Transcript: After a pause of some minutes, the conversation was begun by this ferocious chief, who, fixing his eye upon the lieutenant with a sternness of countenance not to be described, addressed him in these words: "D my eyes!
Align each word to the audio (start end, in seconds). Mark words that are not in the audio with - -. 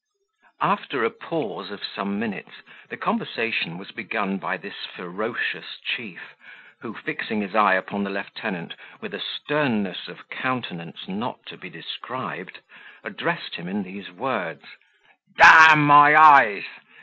After 0.61 1.05
a 1.05 1.11
pause 1.11 1.69
of 1.69 1.83
some 1.83 2.17
minutes, 2.17 2.55
the 2.89 2.97
conversation 2.97 3.77
was 3.77 3.91
begun 3.91 4.39
by 4.39 4.57
this 4.57 4.73
ferocious 4.95 5.77
chief, 5.79 6.35
who, 6.79 6.95
fixing 6.95 7.41
his 7.41 7.53
eye 7.53 7.75
upon 7.75 8.03
the 8.03 8.09
lieutenant 8.09 8.73
with 8.99 9.13
a 9.13 9.19
sternness 9.21 10.07
of 10.07 10.27
countenance 10.27 11.07
not 11.07 11.45
to 11.45 11.55
be 11.55 11.69
described, 11.69 12.61
addressed 13.03 13.53
him 13.57 13.67
in 13.67 13.83
these 13.83 14.09
words: 14.09 14.63
"D 15.37 15.75
my 15.75 16.15
eyes! 16.19 16.63